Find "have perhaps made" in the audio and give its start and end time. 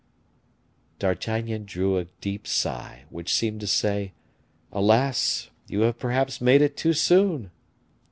5.81-6.63